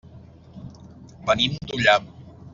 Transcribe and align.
Venim 1.29 1.61
d'Ullà. 1.67 1.97